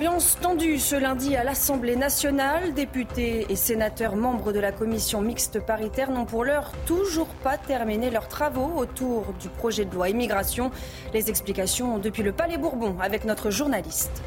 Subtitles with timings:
[0.00, 2.72] Ambiance tendue ce lundi à l'Assemblée nationale.
[2.72, 8.08] Députés et sénateurs membres de la commission mixte paritaire n'ont pour l'heure toujours pas terminé
[8.08, 10.70] leurs travaux autour du projet de loi immigration.
[11.12, 14.22] Les explications depuis le Palais Bourbon avec notre journaliste.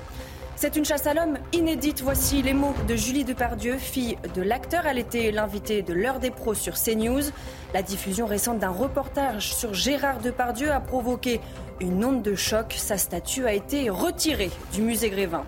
[0.63, 1.99] C'est une chasse à l'homme inédite.
[2.03, 4.85] Voici les mots de Julie Depardieu, fille de l'acteur.
[4.85, 7.33] Elle était l'invitée de l'heure des pros sur CNews.
[7.73, 11.41] La diffusion récente d'un reportage sur Gérard Depardieu a provoqué
[11.81, 12.75] une onde de choc.
[12.77, 15.43] Sa statue a été retirée du musée Grévin.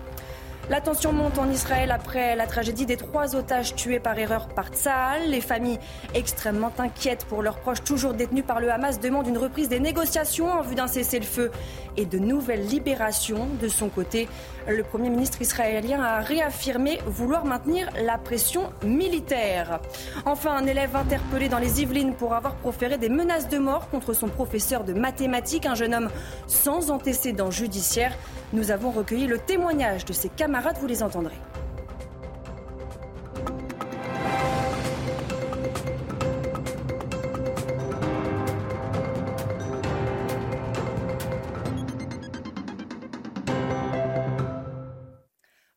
[0.68, 4.70] La tension monte en Israël après la tragédie des trois otages tués par erreur par
[4.70, 5.30] Tsahal.
[5.30, 5.78] Les familles
[6.12, 10.50] extrêmement inquiètes pour leurs proches toujours détenus par le Hamas demandent une reprise des négociations
[10.50, 11.52] en vue d'un cessez-le-feu
[11.96, 13.46] et de nouvelles libérations.
[13.60, 14.28] De son côté,
[14.66, 19.78] le Premier ministre israélien a réaffirmé vouloir maintenir la pression militaire.
[20.24, 24.14] Enfin, un élève interpellé dans les Yvelines pour avoir proféré des menaces de mort contre
[24.14, 26.10] son professeur de mathématiques, un jeune homme
[26.48, 28.16] sans antécédent judiciaire.
[28.52, 31.34] Nous avons recueilli le témoignage de ses camarades, vous les entendrez.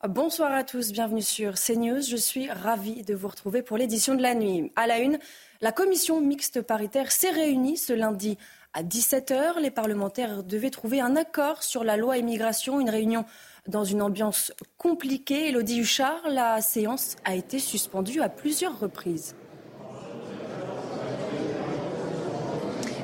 [0.07, 2.01] Bonsoir à tous, bienvenue sur CNews.
[2.01, 4.71] Je suis ravie de vous retrouver pour l'édition de la nuit.
[4.75, 5.19] À la une,
[5.61, 8.37] la commission mixte paritaire s'est réunie ce lundi
[8.73, 9.59] à 17h.
[9.61, 13.25] Les parlementaires devaient trouver un accord sur la loi immigration, une réunion
[13.67, 15.49] dans une ambiance compliquée.
[15.49, 19.35] Elodie Huchard, la séance a été suspendue à plusieurs reprises.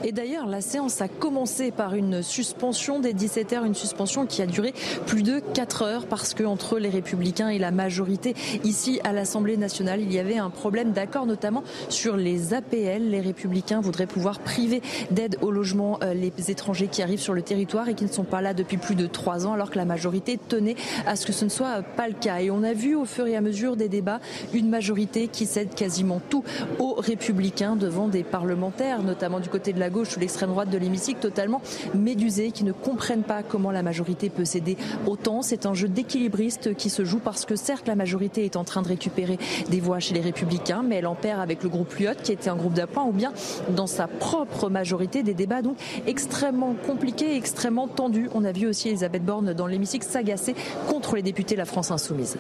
[0.08, 4.44] Et d'ailleurs, la séance a commencé par une suspension des 17 heures, une suspension qui
[4.44, 4.72] a duré
[5.08, 9.58] plus de 4 heures parce que entre les républicains et la majorité ici à l'Assemblée
[9.58, 13.10] nationale, il y avait un problème d'accord notamment sur les APL.
[13.10, 17.42] Les républicains voudraient pouvoir priver d'aide au logement euh, les étrangers qui arrivent sur le
[17.42, 19.86] territoire et qui ne sont pas là depuis plus de 3 ans alors que la
[19.86, 20.76] majorité tenait
[21.08, 22.42] à ce que ce ne soit pas le cas.
[22.42, 24.20] Et on a vu au fur et à mesure des débats
[24.54, 26.44] une majorité qui cède quasiment tout
[26.78, 30.78] aux républicains devant des parlementaires, notamment du côté de la gauche ou l'extrême droite de
[30.78, 31.62] l'hémicycle totalement
[31.94, 34.76] médusés, qui ne comprennent pas comment la majorité peut céder
[35.08, 35.42] autant.
[35.42, 38.82] C'est un jeu d'équilibriste qui se joue parce que certes la majorité est en train
[38.82, 39.40] de récupérer
[39.70, 42.50] des voix chez les républicains, mais elle en perd avec le groupe Lyot qui était
[42.50, 43.32] un groupe d'appoint ou bien
[43.70, 48.30] dans sa propre majorité des débats donc extrêmement compliqués, extrêmement tendus.
[48.34, 50.56] On a vu aussi Elisabeth Borne dans l'hémicycle s'agacer
[50.90, 52.38] contre les députés de la France insoumise.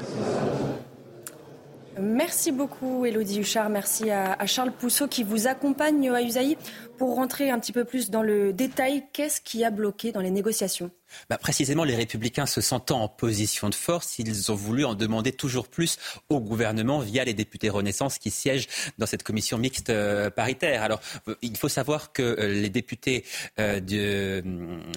[2.00, 3.70] Merci beaucoup, Elodie Huchard.
[3.70, 6.58] Merci à, Charles Pousseau qui vous accompagne à Usaï.
[6.98, 10.32] Pour rentrer un petit peu plus dans le détail, qu'est-ce qui a bloqué dans les
[10.32, 10.92] négociations
[11.30, 15.34] bah, Précisément, les républicains se sentant en position de force, ils ont voulu en demander
[15.34, 15.98] toujours plus
[16.30, 18.68] au gouvernement via les députés Renaissance qui siègent
[18.98, 20.84] dans cette commission mixte euh, paritaire.
[20.84, 23.26] Alors, euh, il faut savoir que euh, les députés
[23.58, 24.44] de,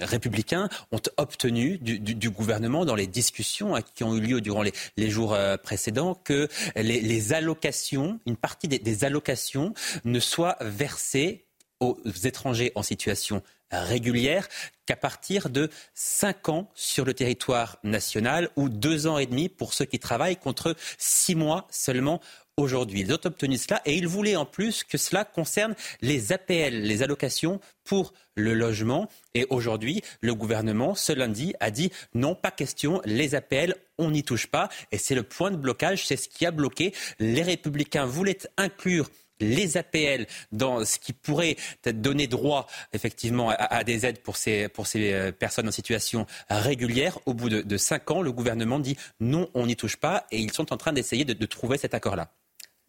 [0.00, 5.10] républicains ont obtenu du, gouvernement dans les discussions hein, qui ont eu lieu durant les,
[5.10, 9.72] jours précédents que les, allocations, une partie des allocations
[10.04, 11.47] ne soient versées
[11.80, 14.48] aux étrangers en situation régulière
[14.86, 19.74] qu'à partir de 5 ans sur le territoire national ou 2 ans et demi pour
[19.74, 22.20] ceux qui travaillent contre 6 mois seulement
[22.56, 23.00] aujourd'hui.
[23.00, 27.02] Ils ont obtenu cela et ils voulaient en plus que cela concerne les APL, les
[27.02, 29.08] allocations pour le logement.
[29.34, 34.24] Et aujourd'hui, le gouvernement, ce lundi, a dit non, pas question, les APL, on n'y
[34.24, 34.68] touche pas.
[34.92, 36.92] Et c'est le point de blocage, c'est ce qui a bloqué.
[37.18, 39.08] Les républicains voulaient inclure
[39.40, 44.86] les APL dans ce qui pourrait donner droit effectivement à, des aides pour ces, pour
[44.86, 47.18] ces euh, personnes en situation régulière.
[47.26, 50.52] Au bout de, cinq ans, le gouvernement dit non, on n'y touche pas et ils
[50.52, 52.28] sont en train d'essayer de, trouver cet accord-là.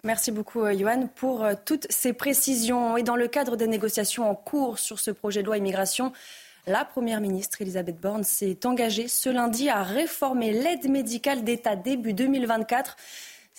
[0.03, 2.97] Merci beaucoup, euh, Johan, pour euh, toutes ces précisions.
[2.97, 6.11] Et dans le cadre des négociations en cours sur ce projet de loi immigration,
[6.67, 12.13] la Première ministre Elisabeth Borne s'est engagée ce lundi à réformer l'aide médicale d'État début
[12.13, 12.95] 2024.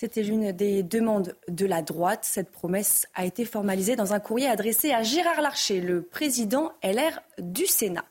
[0.01, 2.21] C'était l'une des demandes de la droite.
[2.23, 7.21] Cette promesse a été formalisée dans un courrier adressé à Gérard Larcher, le président LR
[7.37, 8.05] du Sénat.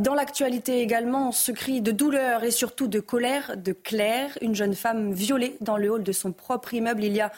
[0.00, 4.74] Dans l'actualité également, ce cri de douleur et surtout de colère de Claire, une jeune
[4.74, 7.30] femme violée dans le hall de son propre immeuble il y a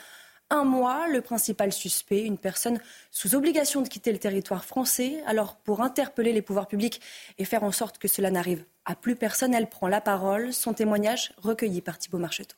[0.52, 1.08] un mois.
[1.08, 2.78] Le principal suspect, une personne
[3.10, 5.22] sous obligation de quitter le territoire français.
[5.26, 7.00] Alors, pour interpeller les pouvoirs publics
[7.38, 10.52] et faire en sorte que cela n'arrive à plus personne, elle prend la parole.
[10.52, 12.56] Son témoignage recueilli par Thibault Marcheteau.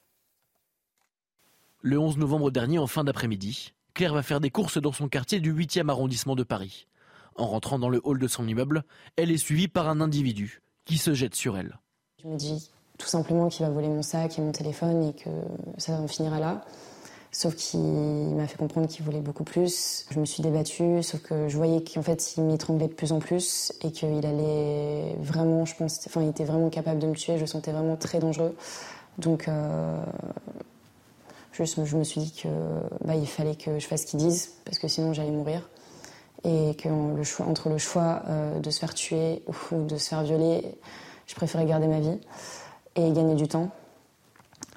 [1.80, 5.38] Le 11 novembre dernier, en fin d'après-midi, Claire va faire des courses dans son quartier
[5.38, 6.86] du 8e arrondissement de Paris.
[7.36, 8.84] En rentrant dans le hall de son immeuble,
[9.16, 11.78] elle est suivie par un individu qui se jette sur elle.
[12.22, 15.30] Je me dis tout simplement qu'il va voler mon sac et mon téléphone et que
[15.78, 16.64] ça en finira là.
[17.34, 20.06] Sauf qu'il m'a fait comprendre qu'il voulait beaucoup plus.
[20.12, 23.18] Je me suis débattue, sauf que je voyais qu'en fait, il m'étranglait de plus en
[23.18, 27.34] plus et qu'il allait vraiment, je pense, enfin, il était vraiment capable de me tuer.
[27.34, 28.54] Je le sentais vraiment très dangereux.
[29.18, 30.00] Donc, euh,
[31.50, 32.48] je, me suis dit que
[33.04, 35.68] bah, il fallait que je fasse ce qu'ils disent parce que sinon j'allais mourir
[36.44, 40.08] et que le choix, entre le choix euh, de se faire tuer ou de se
[40.08, 40.62] faire violer,
[41.26, 42.20] je préférais garder ma vie
[42.94, 43.72] et gagner du temps.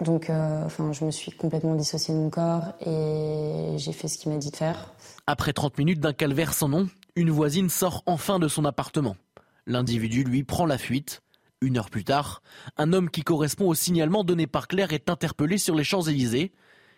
[0.01, 4.17] Donc, euh, enfin, je me suis complètement dissociée de mon corps et j'ai fait ce
[4.17, 4.93] qu'il m'a dit de faire.
[5.25, 9.17] Après 30 minutes d'un calvaire sans nom, une voisine sort enfin de son appartement.
[9.65, 11.21] L'individu, lui, prend la fuite.
[11.59, 12.43] Une heure plus tard,
[12.77, 16.51] un homme qui correspond au signalement donné par Claire est interpellé sur les Champs-Élysées.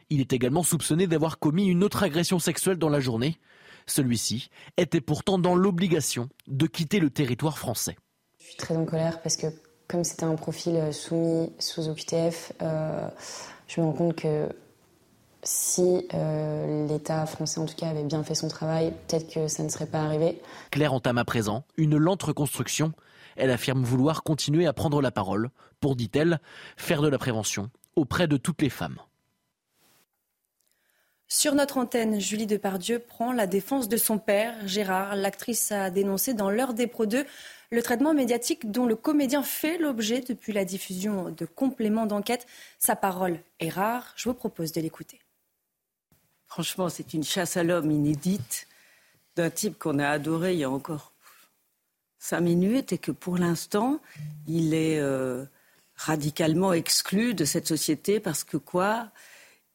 [0.09, 3.39] Il est également soupçonné d'avoir commis une autre agression sexuelle dans la journée.
[3.87, 7.95] Celui-ci était pourtant dans l'obligation de quitter le territoire français.
[8.39, 9.47] Je suis très en colère parce que
[9.89, 13.09] comme c'était un profil euh, soumis sous OQTF, euh,
[13.67, 14.47] je me rends compte que
[15.41, 19.63] si euh, l'État français en tout cas avait bien fait son travail, peut-être que ça
[19.63, 20.39] ne serait pas arrivé.
[20.69, 22.93] Claire entame à présent une lente reconstruction.
[23.35, 25.49] Elle affirme vouloir continuer à prendre la parole
[25.79, 26.39] pour, dit-elle,
[26.77, 28.97] faire de la prévention auprès de toutes les femmes.
[31.31, 35.15] Sur notre antenne, Julie Depardieu prend la défense de son père, Gérard.
[35.15, 37.23] L'actrice a dénoncé dans l'heure des Pro 2
[37.71, 42.47] le traitement médiatique dont le comédien fait l'objet depuis la diffusion de compléments d'enquête.
[42.79, 44.13] Sa parole est rare.
[44.15, 45.19] Je vous propose de l'écouter.
[46.47, 48.67] Franchement, c'est une chasse à l'homme inédite
[49.35, 51.13] d'un type qu'on a adoré il y a encore
[52.17, 54.01] cinq minutes et que pour l'instant,
[54.47, 55.45] il est euh,
[55.95, 59.11] radicalement exclu de cette société parce que quoi?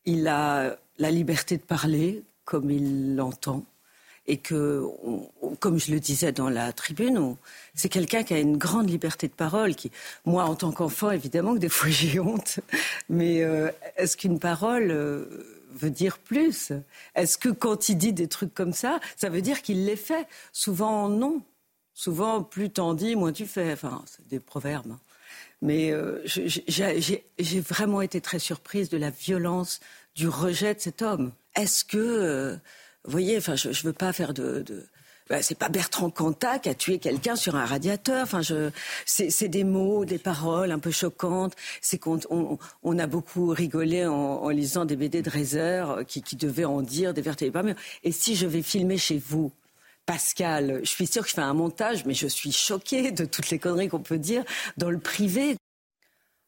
[0.05, 3.65] Il a la liberté de parler comme il l'entend.
[4.27, 4.83] Et que,
[5.61, 7.37] comme je le disais dans la tribune,
[7.75, 9.75] c'est quelqu'un qui a une grande liberté de parole.
[10.25, 12.61] Moi, en tant qu'enfant, évidemment que des fois j'ai honte.
[13.09, 15.27] Mais euh, est-ce qu'une parole euh,
[15.75, 16.73] veut dire plus?
[17.15, 20.27] Est-ce que quand il dit des trucs comme ça, ça veut dire qu'il les fait?
[20.53, 21.43] Souvent, non.
[21.93, 23.73] Souvent, plus t'en dis, moins tu fais.
[23.73, 24.91] Enfin, c'est des proverbes.
[24.91, 24.99] Hein.
[25.63, 29.81] Mais euh, j'ai vraiment été très surprise de la violence
[30.15, 31.33] du rejet de cet homme.
[31.57, 32.59] Est-ce que,
[33.05, 34.87] vous voyez, enfin, je ne veux pas faire de, de
[35.31, 38.23] bah, c'est pas Bertrand Cantat qui a tué quelqu'un sur un radiateur.
[38.25, 38.71] Enfin, je,
[39.07, 41.55] c'est, des mots, des paroles un peu choquantes.
[41.81, 42.19] C'est qu'on
[42.83, 47.15] on, a beaucoup rigolé en, lisant des BD de Reiser qui, qui devaient en dire
[47.15, 47.63] des vertes pas
[48.03, 49.51] Et si je vais filmer chez vous,
[50.05, 53.49] Pascal, je suis sûre que je fais un montage, mais je suis choquée de toutes
[53.49, 54.45] les conneries qu'on peut dire
[54.77, 55.57] dans le privé.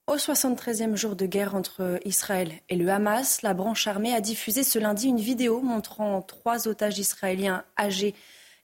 [0.08, 4.62] Au 73e jour de guerre entre Israël et le Hamas, la branche armée a diffusé
[4.62, 8.14] ce lundi une vidéo montrant trois otages israéliens âgés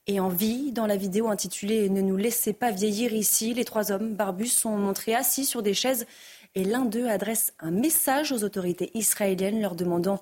[0.07, 0.71] et en vie.
[0.71, 4.77] Dans la vidéo intitulée Ne nous laissez pas vieillir ici, les trois hommes barbus sont
[4.77, 6.05] montrés assis sur des chaises
[6.55, 10.21] et l'un d'eux adresse un message aux autorités israéliennes leur demandant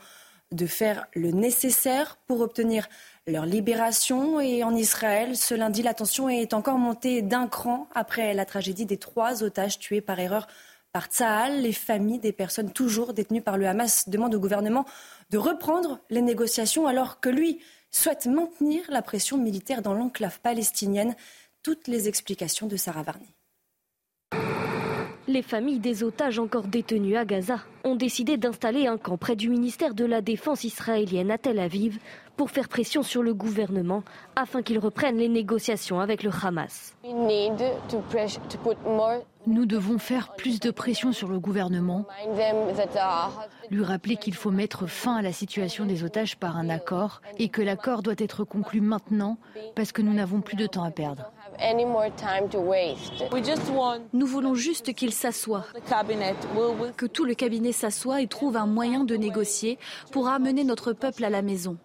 [0.51, 2.89] de faire le nécessaire pour obtenir
[3.27, 4.39] leur libération.
[4.39, 8.87] Et en Israël, ce lundi, la tension est encore montée d'un cran après la tragédie
[8.87, 10.47] des trois otages tués par erreur
[10.91, 11.61] par Tsahal.
[11.61, 14.85] Les familles des personnes toujours détenues par le Hamas demandent au gouvernement
[15.29, 17.59] de reprendre les négociations alors que lui
[17.91, 21.15] souhaite maintenir la pression militaire dans l'enclave palestinienne.
[21.63, 23.33] Toutes les explications de Sarah Varni.
[25.31, 29.47] Les familles des otages encore détenus à Gaza ont décidé d'installer un camp près du
[29.47, 31.99] ministère de la Défense israélienne à Tel Aviv
[32.35, 34.03] pour faire pression sur le gouvernement
[34.35, 36.97] afin qu'il reprenne les négociations avec le Hamas.
[39.47, 42.05] Nous devons faire plus de pression sur le gouvernement,
[43.69, 47.47] lui rappeler qu'il faut mettre fin à la situation des otages par un accord et
[47.47, 49.37] que l'accord doit être conclu maintenant
[49.77, 51.31] parce que nous n'avons plus de temps à perdre.
[54.13, 55.65] Nous voulons juste qu'il s'assoie,
[56.97, 59.77] que tout le cabinet s'assoie et trouve un moyen de négocier
[60.11, 61.77] pour amener notre peuple à la maison.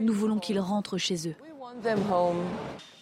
[0.00, 1.34] Nous voulons qu'ils rentrent chez eux.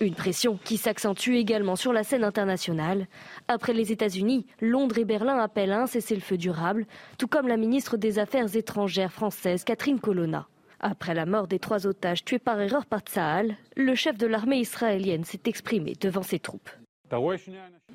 [0.01, 3.07] Une pression qui s'accentue également sur la scène internationale.
[3.47, 6.87] Après les États-Unis, Londres et Berlin appellent un cessez-le-feu durable,
[7.19, 10.49] tout comme la ministre des Affaires étrangères française Catherine Colonna.
[10.85, 14.59] Après la mort des trois otages tués par erreur par Tsahal, le chef de l'armée
[14.59, 16.69] israélienne s'est exprimé devant ses troupes.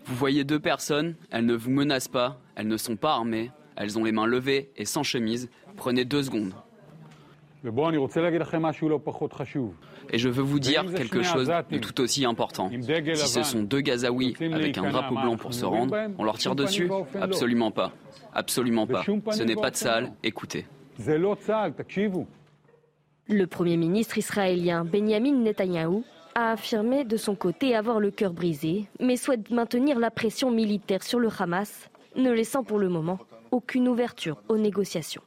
[0.06, 3.98] Vous voyez deux personnes, elles ne vous menacent pas, elles ne sont pas armées, elles
[4.00, 5.50] ont les mains levées et sans chemise.
[5.75, 6.53] Prenez deux secondes.
[10.10, 12.70] Et je veux vous dire quelque chose de tout aussi important.
[13.15, 16.56] Si ce sont deux Gazaouis avec un drapeau blanc pour se rendre, on leur tire
[16.56, 16.89] dessus?
[17.20, 17.91] Absolument pas.
[18.34, 19.03] Absolument pas.
[19.32, 20.13] Ce n'est pas de salle.
[20.24, 20.65] Écoutez.
[23.29, 28.86] Le Premier ministre israélien Benjamin Netanyahou a affirmé de son côté avoir le cœur brisé,
[29.01, 33.19] mais souhaite maintenir la pression militaire sur le Hamas, ne laissant pour le moment
[33.51, 35.22] aucune ouverture aux négociations.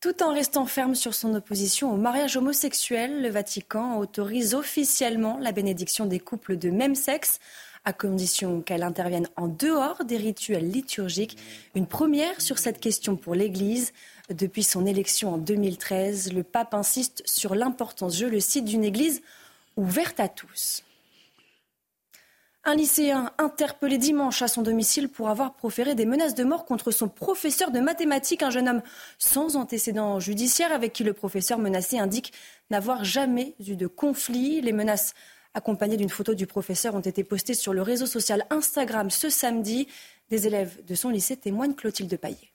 [0.00, 5.50] Tout en restant ferme sur son opposition au mariage homosexuel, le Vatican autorise officiellement la
[5.50, 7.40] bénédiction des couples de même sexe,
[7.84, 11.38] à condition qu'elle intervienne en dehors des rituels liturgiques.
[11.74, 13.92] Une première sur cette question pour l'Église.
[14.30, 19.22] Depuis son élection en 2013, le pape insiste sur l'importance, je le cite, d'une Église
[19.76, 20.84] ouverte à tous.
[22.64, 26.90] Un lycéen interpellé dimanche à son domicile pour avoir proféré des menaces de mort contre
[26.90, 28.82] son professeur de mathématiques, un jeune homme
[29.16, 32.34] sans antécédent judiciaire avec qui le professeur menacé indique
[32.68, 34.60] n'avoir jamais eu de conflit.
[34.60, 35.14] Les menaces
[35.54, 39.88] accompagnées d'une photo du professeur ont été postées sur le réseau social Instagram ce samedi.
[40.28, 42.52] Des élèves de son lycée témoignent Clotilde Paillet.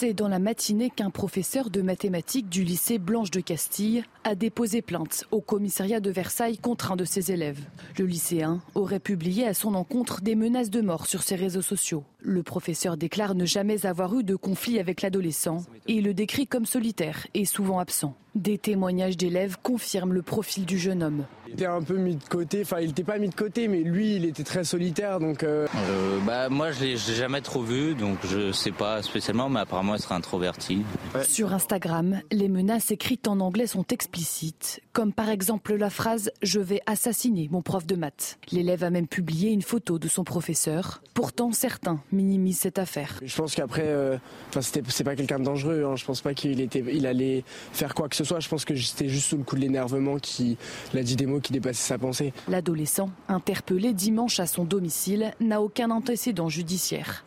[0.00, 4.80] C'est dans la matinée qu'un professeur de mathématiques du lycée Blanche de Castille a déposé
[4.80, 7.58] plainte au commissariat de Versailles contre un de ses élèves.
[7.98, 12.04] Le lycéen aurait publié à son encontre des menaces de mort sur ses réseaux sociaux.
[12.20, 16.66] Le professeur déclare ne jamais avoir eu de conflit avec l'adolescent et le décrit comme
[16.66, 18.14] solitaire et souvent absent.
[18.34, 21.24] Des témoignages d'élèves confirment le profil du jeune homme.
[21.48, 23.82] Il était un peu mis de côté, enfin il n'était pas mis de côté, mais
[23.82, 25.42] lui il était très solitaire donc.
[25.42, 25.66] Euh...
[25.74, 29.87] Euh, bah moi je l'ai jamais trop vu donc je sais pas spécialement, mais apparemment
[29.96, 30.82] serait introverti.
[31.26, 36.60] Sur Instagram, les menaces écrites en anglais sont explicites, comme par exemple la phrase Je
[36.60, 38.38] vais assassiner mon prof de maths.
[38.52, 41.00] L'élève a même publié une photo de son professeur.
[41.14, 43.20] Pourtant certains minimisent cette affaire.
[43.22, 44.18] Je pense qu'après, euh,
[44.60, 45.84] c'est pas quelqu'un de dangereux.
[45.84, 45.96] Hein.
[45.96, 48.40] Je pense pas qu'il était, il allait faire quoi que ce soit.
[48.40, 50.56] Je pense que c'était juste sous le coup de l'énervement qu'il
[50.94, 52.32] a dit des mots qui dépassaient sa pensée.
[52.48, 57.24] L'adolescent, interpellé dimanche à son domicile, n'a aucun antécédent judiciaire.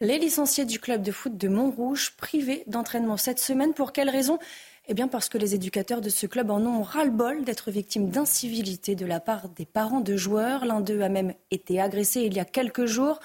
[0.00, 3.74] Les licenciés du club de foot de Montrouge privés d'entraînement cette semaine.
[3.74, 4.38] Pour quelle raison?
[4.86, 8.94] Eh bien parce que les éducateurs de ce club en ont ras-le-bol d'être victimes d'incivilité
[8.94, 10.66] de la part des parents de joueurs.
[10.66, 13.18] L'un d'eux a même été agressé il y a quelques jours.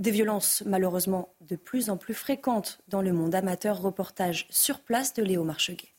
[0.00, 3.80] Des violences malheureusement de plus en plus fréquentes dans le monde amateur.
[3.80, 5.94] Reportage sur place de Léo Marcheguet.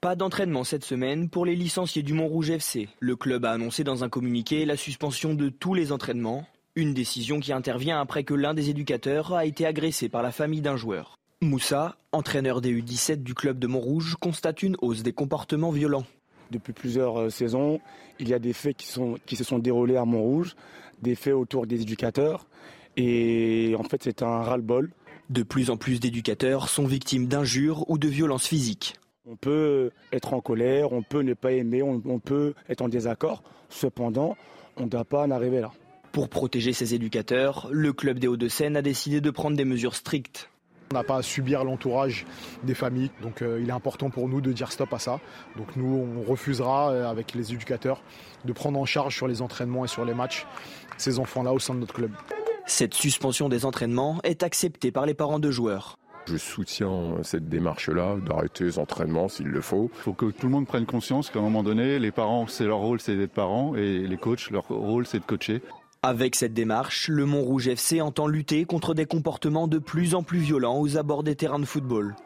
[0.00, 2.88] Pas d'entraînement cette semaine pour les licenciés du Montrouge FC.
[2.98, 7.40] Le club a annoncé dans un communiqué la suspension de tous les entraînements, une décision
[7.40, 11.16] qui intervient après que l'un des éducateurs a été agressé par la famille d'un joueur.
[11.42, 16.06] Moussa, entraîneur des U17 du club de Montrouge, constate une hausse des comportements violents.
[16.50, 17.80] Depuis plusieurs saisons,
[18.20, 20.54] il y a des faits qui, sont, qui se sont déroulés à Montrouge,
[21.02, 22.46] des faits autour des éducateurs,
[22.96, 24.92] et en fait c'est un ras-le-bol.
[25.30, 28.96] De plus en plus d'éducateurs sont victimes d'injures ou de violences physiques.
[29.26, 32.88] On peut être en colère, on peut ne pas aimer, on, on peut être en
[32.88, 33.42] désaccord.
[33.68, 34.36] Cependant,
[34.76, 35.72] on ne doit pas en arriver là.
[36.12, 40.50] Pour protéger ses éducateurs, le club des Hauts-de-Seine a décidé de prendre des mesures strictes.
[40.90, 42.26] On n'a pas à subir l'entourage
[42.64, 45.20] des familles, donc euh, il est important pour nous de dire stop à ça.
[45.56, 48.02] Donc nous, on refusera euh, avec les éducateurs
[48.44, 50.46] de prendre en charge sur les entraînements et sur les matchs
[50.98, 52.10] ces enfants-là au sein de notre club.
[52.66, 55.96] Cette suspension des entraînements est acceptée par les parents de joueurs.
[56.26, 59.90] Je soutiens cette démarche-là, d'arrêter les entraînements s'il le faut.
[59.94, 62.64] Il faut que tout le monde prenne conscience qu'à un moment donné, les parents, c'est
[62.64, 65.62] leur rôle, c'est d'être parents, et les coachs, leur rôle, c'est de coacher.
[66.04, 70.40] Avec cette démarche, le Montrouge FC entend lutter contre des comportements de plus en plus
[70.40, 72.16] violents aux abords des terrains de football.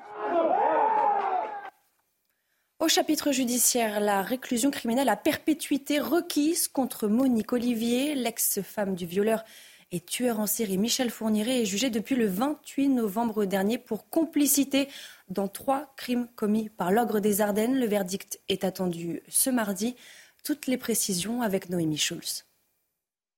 [2.81, 9.45] Au chapitre judiciaire, la réclusion criminelle à perpétuité requise contre Monique Olivier, l'ex-femme du violeur
[9.93, 14.89] et tueur en série Michel Fourniret est jugé depuis le 28 novembre dernier pour complicité
[15.29, 17.79] dans trois crimes commis par l'ogre des Ardennes.
[17.79, 19.97] Le verdict est attendu ce mardi.
[20.45, 22.46] Toutes les précisions avec Noémie Schulz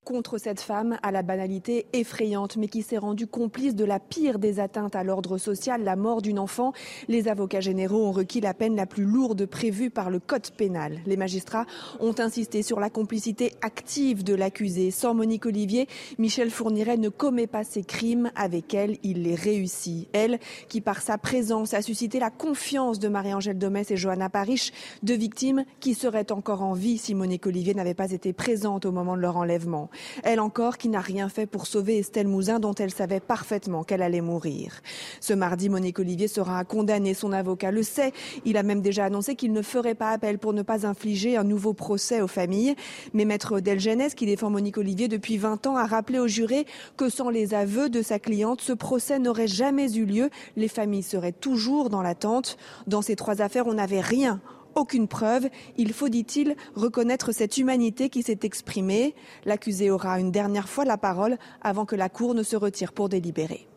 [0.08, 4.38] contre cette femme à la banalité effrayante, mais qui s'est rendue complice de la pire
[4.38, 6.72] des atteintes à l'ordre social, la mort d'une enfant.
[7.08, 11.00] Les avocats généraux ont requis la peine la plus lourde prévue par le code pénal.
[11.04, 11.66] Les magistrats
[12.00, 14.90] ont insisté sur la complicité active de l'accusé.
[14.90, 18.30] Sans Monique Olivier, Michel Fourniret ne commet pas ses crimes.
[18.34, 20.08] Avec elle, il les réussit.
[20.14, 20.38] Elle,
[20.70, 25.16] qui par sa présence a suscité la confiance de Marie-Angèle Domès et Johanna Parish, deux
[25.16, 29.16] victimes qui seraient encore en vie si Monique Olivier n'avait pas été présente au moment
[29.16, 29.87] de leur enlèvement.
[30.22, 34.02] Elle encore qui n'a rien fait pour sauver Estelle Mouzin dont elle savait parfaitement qu'elle
[34.02, 34.80] allait mourir.
[35.20, 37.14] Ce mardi, Monique Olivier sera condamnée.
[37.14, 38.12] Son avocat le sait.
[38.44, 41.44] Il a même déjà annoncé qu'il ne ferait pas appel pour ne pas infliger un
[41.44, 42.74] nouveau procès aux familles.
[43.14, 46.66] Mais maître Delgenès, qui défend Monique Olivier depuis 20 ans, a rappelé aux jurés
[46.96, 50.30] que sans les aveux de sa cliente, ce procès n'aurait jamais eu lieu.
[50.56, 52.56] Les familles seraient toujours dans l'attente.
[52.86, 54.40] Dans ces trois affaires, on n'avait rien
[54.78, 55.48] aucune preuve.
[55.76, 59.14] Il faut, dit-il, reconnaître cette humanité qui s'est exprimée.
[59.44, 63.08] L'accusé aura une dernière fois la parole avant que la Cour ne se retire pour
[63.08, 63.68] délibérer.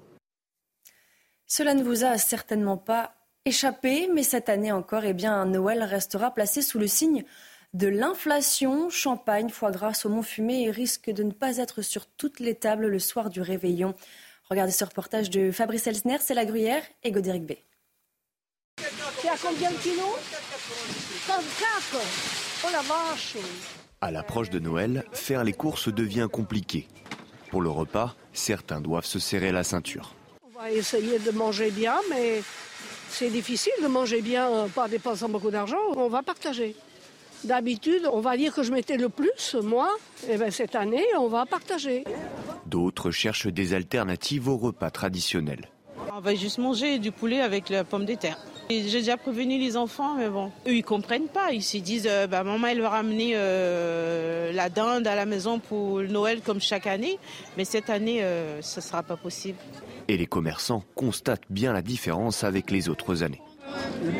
[1.47, 3.13] Cela ne vous a certainement pas
[3.45, 7.25] échappé, mais cette année encore, eh bien, Noël restera placé sous le signe
[7.73, 8.89] de l'inflation.
[8.89, 12.99] Champagne, foie gras, saumon fumé risque de ne pas être sur toutes les tables le
[12.99, 13.95] soir du réveillon.
[14.49, 17.53] Regardez ce reportage de Fabrice Elsner, c'est la Gruyère et Godéric B.
[19.21, 20.17] C'est à combien de kilos
[21.27, 21.99] 34
[22.65, 23.37] Oh la vache
[24.01, 26.87] À l'approche de Noël, faire les courses devient compliqué.
[27.51, 30.15] Pour le repas, certains doivent se serrer la ceinture.
[30.43, 32.41] On va essayer de manger bien, mais
[33.09, 35.77] c'est difficile de manger bien pas dépensant beaucoup d'argent.
[35.95, 36.75] On va partager.
[37.43, 39.89] D'habitude, on va dire que je mettais le plus, moi.
[40.23, 42.05] Et eh bien cette année, on va partager.
[42.65, 45.69] D'autres cherchent des alternatives au repas traditionnel.
[46.11, 48.39] On va juste manger du poulet avec la pomme de terre.
[48.71, 51.51] J'ai déjà prévenu les enfants, mais bon, eux ils comprennent pas.
[51.51, 55.59] Ils se disent, euh, bah, maman elle va ramener euh, la dinde à la maison
[55.59, 57.19] pour Noël comme chaque année,
[57.57, 59.57] mais cette année euh, ce ne sera pas possible.
[60.07, 63.41] Et les commerçants constatent bien la différence avec les autres années.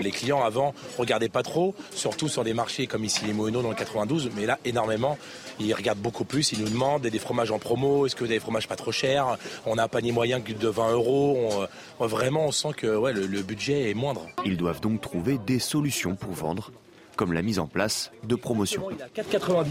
[0.02, 3.70] Les clients avant regardaient pas trop, surtout sur des marchés comme ici les Moineaux dans
[3.70, 5.18] le 92, mais là énormément.
[5.60, 8.36] Ils regardent beaucoup plus, ils nous demandent des fromages en promo, est-ce que vous avez
[8.36, 9.38] des fromages pas trop chers?
[9.66, 11.66] On a un panier moyen de 20 euros.
[12.00, 14.28] vraiment, on sent que le, budget est moindre.
[14.46, 16.72] Ils doivent donc trouver des solutions pour vendre
[17.16, 18.90] comme la mise en place de promotions.
[18.90, 19.66] Il a 4,90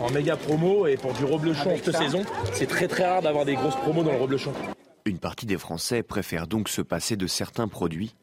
[0.00, 3.54] en méga promo et pour du reblochon cette saison, c'est très très rare d'avoir des
[3.54, 4.52] grosses promos dans le reblochon.
[5.06, 8.14] Une partie des Français préfèrent donc se passer de certains produits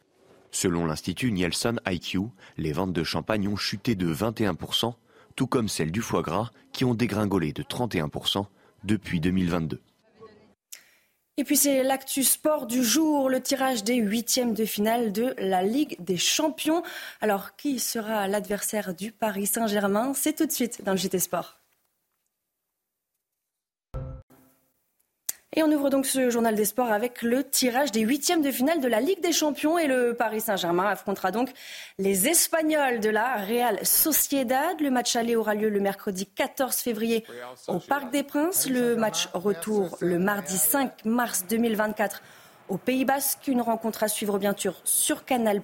[0.52, 2.20] Selon l'Institut Nielsen IQ,
[2.58, 4.94] les ventes de champagne ont chuté de 21%,
[5.36, 8.46] tout comme celles du foie gras qui ont dégringolé de 31%
[8.84, 9.82] depuis 2022.
[11.38, 15.64] Et puis c'est l'actu sport du jour, le tirage des huitièmes de finale de la
[15.64, 16.84] Ligue des Champions.
[17.22, 20.14] Alors qui sera l'adversaire du Paris Saint-Germain?
[20.14, 21.61] C'est tout de suite dans le JT Sport.
[25.54, 28.80] Et on ouvre donc ce journal des sports avec le tirage des huitièmes de finale
[28.80, 31.50] de la Ligue des Champions et le Paris Saint-Germain affrontera donc
[32.00, 34.80] les Espagnols de la Real Sociedad.
[34.80, 37.26] Le match aller aura lieu le mercredi 14 février
[37.68, 38.70] au Parc des Princes.
[38.70, 42.22] Le match retour le mardi 5 mars 2024
[42.70, 43.50] au Pays Basque.
[43.50, 45.62] Une rencontre à suivre bien sûr sur Canal+.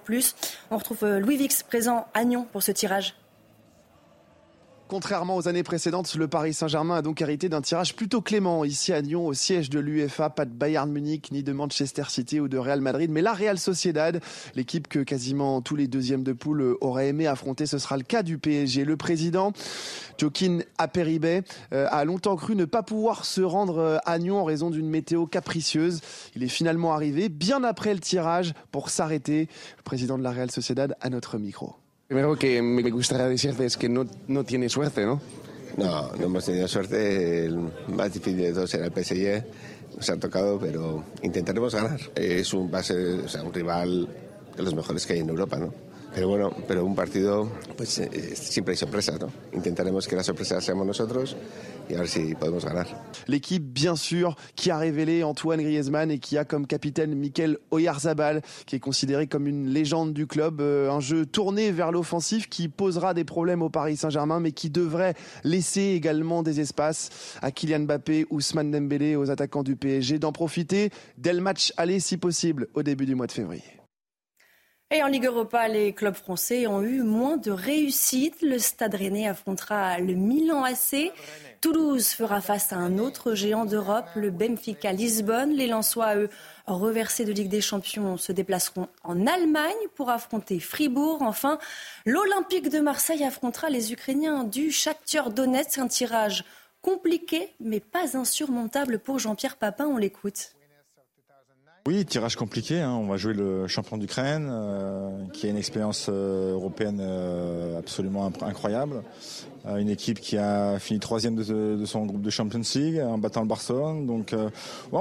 [0.70, 3.16] On retrouve euh, Louis Vix présent à Nyon pour ce tirage.
[4.88, 8.94] Contrairement aux années précédentes, le Paris Saint-Germain a donc hérité d'un tirage plutôt clément ici
[8.94, 10.30] à Lyon, au siège de l'UEFA.
[10.30, 13.60] Pas de Bayern Munich, ni de Manchester City ou de Real Madrid, mais la Real
[13.60, 14.22] Sociedad,
[14.56, 17.66] l'équipe que quasiment tous les deuxièmes de poule auraient aimé affronter.
[17.66, 18.86] Ce sera le cas du PSG.
[18.86, 19.52] Le président,
[20.18, 24.46] Joaquin Aperibay, euh, a longtemps cru ne pas pouvoir se rendre euh, à Lyon en
[24.46, 26.00] raison d'une météo capricieuse.
[26.34, 29.50] Il est finalement arrivé bien après le tirage pour s'arrêter.
[29.78, 31.76] Le président de la Real Sociedad à notre micro.
[32.08, 35.22] Primero que me gustaría decirte es que no, no tiene suerte, ¿no?
[35.76, 37.46] No, no hemos tenido suerte.
[37.46, 39.46] El más difícil de todos era el PSG.
[39.96, 42.00] Nos ha tocado, pero intentaremos ganar.
[42.16, 44.08] Es un, va o sea, un rival
[44.56, 45.74] de los mejores que hay en Europa, ¿no?
[46.18, 49.32] Pero bueno, pero un partido, pues eh, siempre hay sorpresas, ¿no?
[49.54, 51.38] Intentaremos que la sorpresa seamos nosotros
[51.88, 52.88] et voir si podemos ganar.
[53.28, 58.42] L'équipe, bien sûr, qui a révélé Antoine Griezmann et qui a comme capitaine Mikel Oyarzabal,
[58.66, 60.60] qui est considéré comme une légende du club.
[60.60, 64.72] Euh, un jeu tourné vers l'offensif qui posera des problèmes au Paris Saint-Germain, mais qui
[64.72, 67.12] devrait laisser également des espaces
[67.44, 72.00] à Kylian Mbappé, Ousmane Dembélé, aux attaquants du PSG, d'en profiter dès le match aller,
[72.00, 73.77] si possible, au début du mois de février.
[74.90, 78.42] Et en Ligue Europa, les clubs français ont eu moins de réussite.
[78.42, 81.12] Le Stade Rennais affrontera le Milan AC.
[81.60, 85.52] Toulouse fera face à un autre géant d'Europe, le Benfica Lisbonne.
[85.52, 86.30] Les Lensois, eux,
[86.68, 91.22] reversés de Ligue des Champions, se déplaceront en Allemagne pour affronter Fribourg.
[91.22, 91.60] Enfin,
[92.06, 95.80] l'Olympique de Marseille affrontera les Ukrainiens du Shakhtar Donetsk.
[95.80, 96.46] Un tirage
[96.82, 99.86] compliqué, mais pas insurmontable pour Jean-Pierre Papin.
[99.86, 100.57] On l'écoute.
[101.88, 102.82] Oui, tirage compliqué.
[102.82, 102.92] Hein.
[103.00, 108.30] On va jouer le champion d'Ukraine, euh, qui a une expérience euh, européenne euh, absolument
[108.42, 109.04] incroyable.
[109.66, 113.48] une équipe qui a fini troisième de, son groupe de Champions League en battant le
[113.48, 114.06] Barcelone.
[114.06, 114.36] Donc,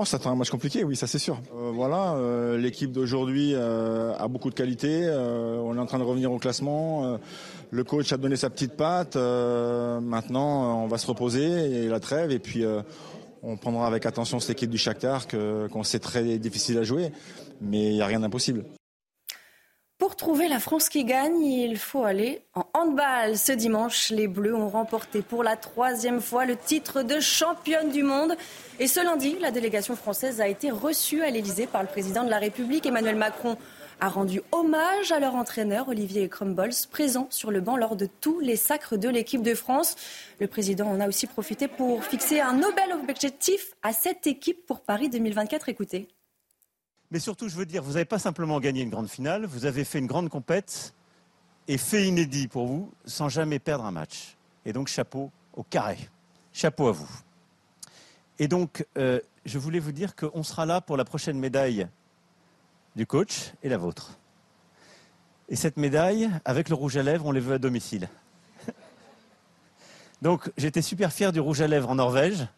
[0.04, 1.40] ça sera un match compliqué, oui, ça c'est sûr.
[1.74, 2.16] voilà,
[2.56, 5.08] l'équipe d'aujourd'hui a beaucoup de qualité.
[5.08, 7.18] on est en train de revenir au classement.
[7.70, 9.14] le coach a donné sa petite patte.
[9.14, 12.64] maintenant, on va se reposer et la trêve et puis
[13.46, 17.12] on prendra avec attention cette équipe du Shakhtar qu'on sait très difficile à jouer,
[17.60, 18.64] mais il n'y a rien d'impossible.
[19.98, 23.38] Pour trouver la France qui gagne, il faut aller en handball.
[23.38, 28.02] Ce dimanche, les Bleus ont remporté pour la troisième fois le titre de championne du
[28.02, 28.36] monde.
[28.78, 32.30] Et ce lundi, la délégation française a été reçue à l'Elysée par le président de
[32.30, 33.56] la République, Emmanuel Macron
[34.00, 38.40] a rendu hommage à leur entraîneur Olivier Crumbles, présent sur le banc lors de tous
[38.40, 39.96] les sacres de l'équipe de France.
[40.38, 44.82] Le président en a aussi profité pour fixer un Nobel objectif à cette équipe pour
[44.82, 45.68] Paris 2024.
[45.68, 46.08] Écoutez.
[47.10, 49.84] Mais surtout, je veux dire, vous n'avez pas simplement gagné une grande finale, vous avez
[49.84, 50.92] fait une grande compète
[51.68, 54.36] et fait inédit pour vous sans jamais perdre un match.
[54.66, 55.96] Et donc, chapeau au carré.
[56.52, 57.08] Chapeau à vous.
[58.38, 61.88] Et donc, euh, je voulais vous dire qu'on sera là pour la prochaine médaille
[62.96, 64.18] du coach et la vôtre.
[65.48, 68.08] Et cette médaille, avec le rouge à lèvres, on les veut à domicile.
[70.22, 72.48] Donc j'étais super fier du rouge à lèvres en Norvège,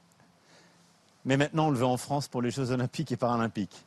[1.25, 3.85] mais maintenant on le veut en France pour les Jeux olympiques et paralympiques.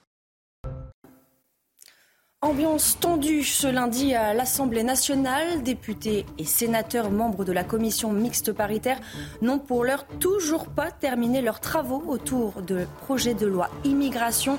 [2.43, 5.62] Ambiance tendue ce lundi à l'Assemblée nationale.
[5.62, 8.99] Députés et sénateurs membres de la commission mixte paritaire
[9.43, 14.58] n'ont pour l'heure toujours pas terminé leurs travaux autour de projet de loi immigration.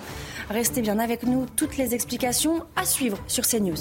[0.49, 3.75] Restez bien avec nous, toutes les explications à suivre sur CNews.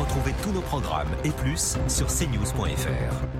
[0.00, 3.39] Retrouvez tous nos programmes et plus sur cnews.fr.